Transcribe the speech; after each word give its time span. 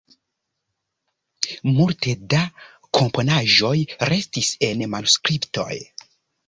Multe 1.75 2.15
da 2.35 2.41
komponaĵoj 3.01 3.77
restis 4.15 4.53
en 4.71 4.85
manuskriptoj. 4.97 5.73